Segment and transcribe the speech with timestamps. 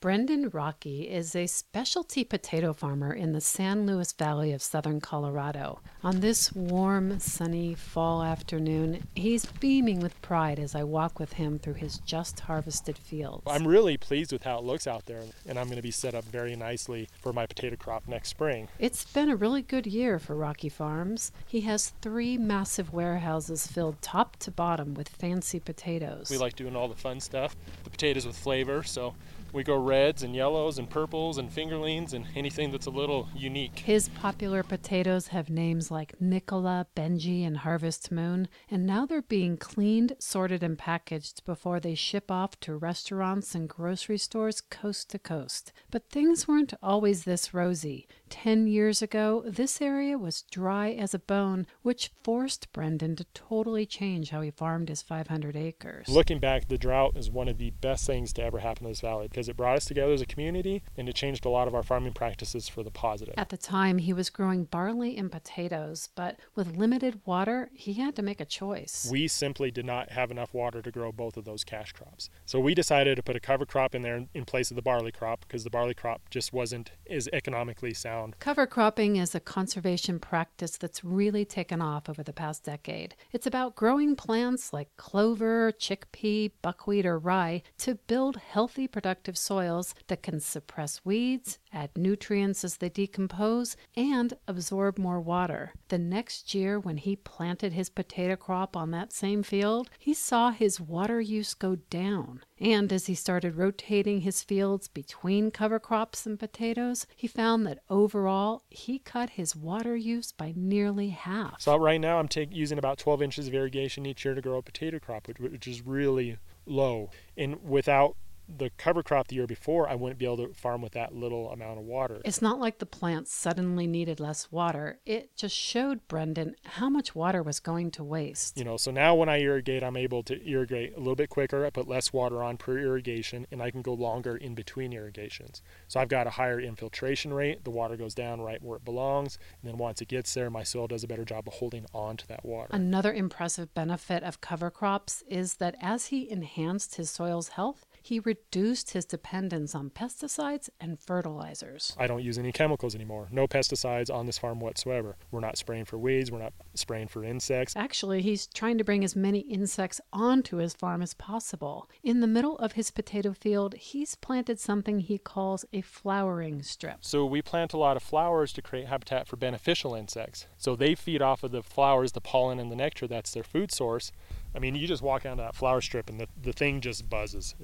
[0.00, 5.80] Brendan Rockey is a specialty potato farmer in the San Luis Valley of southern Colorado.
[6.02, 11.58] On this warm, sunny fall afternoon, he's beaming with pride as I walk with him
[11.58, 13.42] through his just harvested fields.
[13.46, 16.14] I'm really pleased with how it looks out there, and I'm going to be set
[16.14, 18.68] up very nicely for my potato crop next spring.
[18.78, 21.30] It's been a really good year for Rockey Farms.
[21.46, 26.30] He has three massive warehouses filled top to bottom with fancy potatoes.
[26.30, 27.54] We like doing all the fun stuff,
[27.84, 29.14] the potatoes with flavor, so
[29.52, 33.78] we go reds and yellows and purples and fingerlings and anything that's a little unique.
[33.80, 39.56] His popular potatoes have names like Nicola, Bintje, and Harvest Moon, and now they're being
[39.56, 45.18] cleaned, sorted, and packaged before they ship off to restaurants and grocery stores coast to
[45.18, 45.72] coast.
[45.90, 48.06] But things weren't always this rosy.
[48.28, 53.86] Ten years ago, this area was dry as a bone, which forced Brendan to totally
[53.86, 56.08] change how he farmed his 500 acres.
[56.08, 59.00] Looking back, the drought is one of the best things to ever happen to this
[59.00, 61.74] valley because it brought us together as a community and it changed a lot of
[61.74, 63.32] our farming practices for the positive.
[63.38, 68.14] At the time, he was growing barley and potatoes, but with limited water, he had
[68.16, 69.08] to make a choice.
[69.10, 72.28] We simply did not have enough water to grow both of those cash crops.
[72.44, 75.10] So we decided to put a cover crop in there in place of the barley
[75.10, 78.38] crop because the barley crop just wasn't as economically sound.
[78.40, 83.14] Cover cropping is a conservation practice that's really taken off over the past decade.
[83.32, 89.94] It's about growing plants like clover, chickpea, buckwheat, or rye to build healthy, productive soils
[90.08, 95.72] that can suppress weeds, add nutrients as they decompose, and absorb more water.
[95.88, 100.50] The next year, when he planted his potato crop on that same field, he saw
[100.50, 102.42] his water use go down.
[102.58, 107.78] And as he started rotating his fields between cover crops and potatoes, he found that
[107.88, 111.62] overall he cut his water use by nearly half.
[111.62, 114.58] So right now I'm take, using about 12 inches of irrigation each year to grow
[114.58, 116.36] a potato crop, which, which is really
[116.66, 117.10] low.
[117.36, 118.16] And without
[118.58, 121.50] the cover crop the year before, I wouldn't be able to farm with that little
[121.50, 122.20] amount of water.
[122.24, 124.98] It's not like the plants suddenly needed less water.
[125.06, 128.58] It just showed Brendan how much water was going to waste.
[128.58, 131.64] You know, so now when I irrigate, I'm able to irrigate a little bit quicker.
[131.64, 135.62] I put less water on per irrigation, and I can go longer in between irrigations.
[135.88, 137.64] So I've got a higher infiltration rate.
[137.64, 139.38] The water goes down right where it belongs.
[139.62, 142.16] And then once it gets there, my soil does a better job of holding on
[142.18, 142.68] to that water.
[142.70, 148.20] Another impressive benefit of cover crops is that as he enhanced his soil's health, he
[148.20, 151.94] reduced his dependence on pesticides and fertilizers.
[151.98, 153.28] I don't use any chemicals anymore.
[153.30, 155.16] No pesticides on this farm whatsoever.
[155.30, 157.74] We're not spraying for weeds, we're not spraying for insects.
[157.76, 161.88] Actually, he's trying to bring as many insects onto his farm as possible.
[162.02, 166.98] In the middle of his potato field, he's planted something he calls a flowering strip.
[167.00, 170.46] So we plant a lot of flowers to create habitat for beneficial insects.
[170.56, 173.06] So they feed off of the flowers, the pollen, and the nectar.
[173.06, 174.12] That's their food source.
[174.54, 177.54] I mean, you just walk onto that flower strip and the, the thing just buzzes.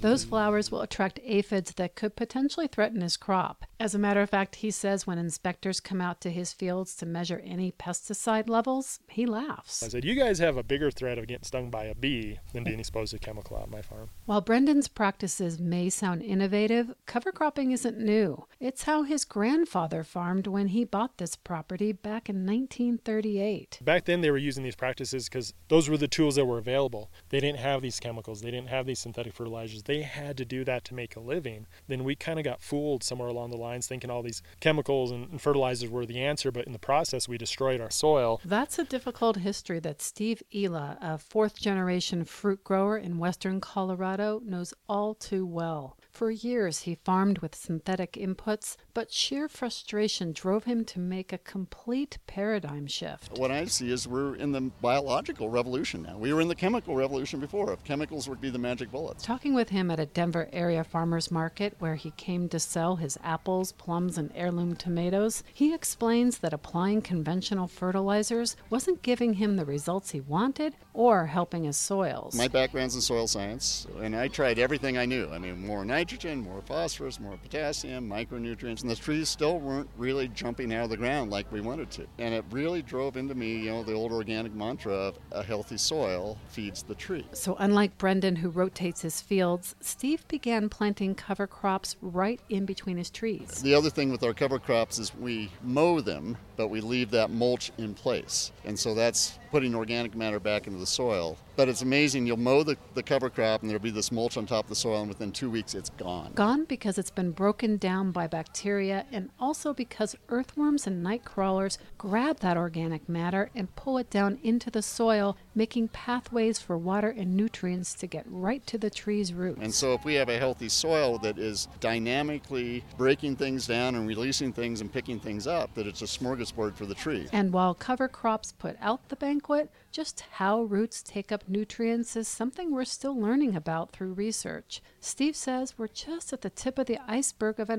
[0.00, 3.64] Those flowers will attract aphids that could potentially threaten his crop.
[3.80, 7.06] As a matter of fact, he says when inspectors come out to his fields to
[7.06, 9.84] measure any pesticide levels, he laughs.
[9.84, 12.64] I said, You guys have a bigger threat of getting stung by a bee than
[12.64, 14.10] being exposed to chemical out on my farm.
[14.26, 18.46] While Brendan's practices may sound innovative, cover cropping isn't new.
[18.58, 23.78] It's how his grandfather farmed when he bought this property back in 1938.
[23.84, 27.12] Back then, they were using these practices because those were the tools that were available.
[27.28, 29.84] They didn't have these chemicals, they didn't have these synthetic fertilizers.
[29.84, 31.68] They had to do that to make a living.
[31.86, 35.40] Then we kind of got fooled somewhere along the lines thinking all these chemicals and
[35.40, 38.40] fertilizers were the answer, but in the process, we destroyed our soil.
[38.44, 44.40] That's a difficult history that Steve Ela, a fourth generation fruit grower in western Colorado,
[44.44, 45.96] knows all too well.
[46.10, 51.38] For years, he farmed with synthetic inputs, but sheer frustration drove him to make a
[51.38, 53.38] complete paradigm shift.
[53.38, 56.18] What I see is we're in the biological revolution now.
[56.18, 57.72] We were in the chemical revolution before.
[57.72, 59.22] If chemicals would be the magic bullets.
[59.22, 63.16] Talking with him at a Denver area farmers market where he came to sell his
[63.22, 69.64] apples, plums, and heirloom tomatoes, he explains that applying conventional fertilizers wasn't giving him the
[69.64, 72.34] results he wanted or helping his soils.
[72.34, 75.30] My background's in soil science, and I tried everything I knew.
[75.30, 80.28] I mean, more nitrogen, more phosphorus, more potassium, micronutrients, and the trees still weren't really
[80.28, 82.06] jumping out of the ground like we wanted to.
[82.16, 85.76] And it really drove into me, you know, the old organic mantra of a healthy
[85.76, 87.26] soil feeds the tree.
[87.34, 92.96] So, unlike Brendan, who rotates his fields, Steve began planting cover crops right in between
[92.96, 93.60] his trees.
[93.60, 97.30] The other thing with our cover crops is we mow them, but we leave that
[97.30, 98.52] mulch in place.
[98.64, 101.36] And so that's putting organic matter back into the soil.
[101.56, 104.46] But it's amazing, you'll mow the, the cover crop and there'll be this mulch on
[104.46, 106.32] top of the soil, and within two weeks it's gone.
[106.34, 111.78] Gone because it's been broken down by bacteria and also because earthworms and night crawlers
[111.96, 117.08] grab that organic matter and pull it down into the soil, making pathways for water
[117.08, 119.60] and nutrients to get right to the tree's roots.
[119.60, 124.06] And so if we have a healthy soil that is dynamically breaking things down and
[124.06, 127.26] releasing things and picking things up, that it's a smorgasbord for the tree.
[127.32, 132.28] And while cover crops put out the banquet, just how roots take up nutrients is
[132.28, 134.80] something we're still learning about through research.
[135.00, 137.70] Steve says we're just at the tip of the iceberg of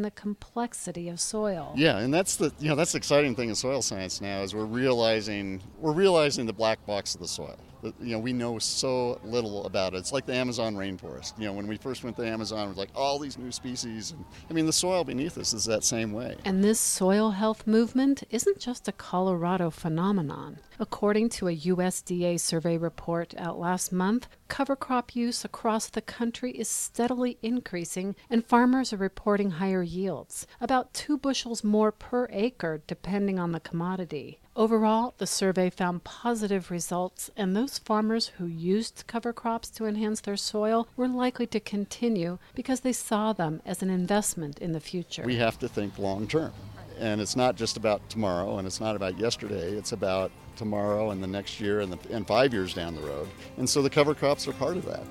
[0.00, 1.72] understanding the complexity of soil.
[1.76, 4.54] Yeah, and that's the you know that's the exciting thing in soil science now is
[4.54, 9.20] we're realizing we're realizing the black box of the soil you know, we know so
[9.24, 9.98] little about it.
[9.98, 11.38] It's like the Amazon rainforest.
[11.38, 13.52] You know, when we first went to the Amazon, it was like all these new
[13.52, 14.12] species.
[14.12, 16.36] And, I mean, the soil beneath us is that same way.
[16.44, 20.58] And this soil health movement isn't just a Colorado phenomenon.
[20.78, 26.52] According to a USDA survey report out last month, cover crop use across the country
[26.52, 32.82] is steadily increasing, and farmers are reporting higher yields, about two bushels more per acre,
[32.86, 34.40] depending on the commodity.
[34.56, 40.20] Overall, the survey found positive results, and those farmers who used cover crops to enhance
[40.20, 44.80] their soil were likely to continue because they saw them as an investment in the
[44.80, 45.22] future.
[45.24, 46.52] We have to think long term.
[46.98, 51.22] And it's not just about tomorrow and it's not about yesterday, it's about tomorrow and
[51.22, 53.28] the next year and, the, and five years down the road.
[53.56, 55.04] And so the cover crops are part of that.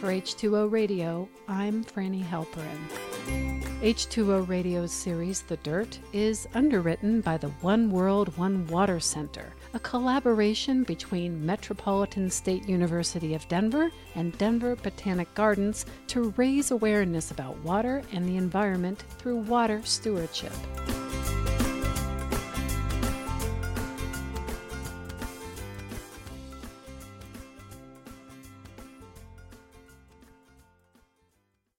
[0.00, 3.03] For H2O Radio, I'm Franny Halperin.
[3.26, 9.78] H2O Radio's series The Dirt is underwritten by the One World, One Water Center, a
[9.78, 17.58] collaboration between Metropolitan State University of Denver and Denver Botanic Gardens to raise awareness about
[17.58, 20.52] water and the environment through water stewardship.